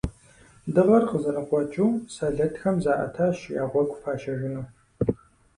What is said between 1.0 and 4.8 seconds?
къызэрыкъуэкӏыу, сэлэтхэм заӏэтащ я гъуэгу пащэжыну.